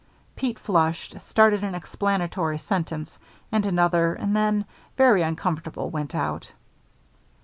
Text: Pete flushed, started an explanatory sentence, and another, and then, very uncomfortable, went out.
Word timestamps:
Pete 0.35 0.57
flushed, 0.57 1.21
started 1.21 1.63
an 1.63 1.75
explanatory 1.75 2.57
sentence, 2.57 3.19
and 3.51 3.67
another, 3.67 4.15
and 4.15 4.35
then, 4.35 4.65
very 4.97 5.21
uncomfortable, 5.21 5.91
went 5.91 6.15
out. 6.15 6.51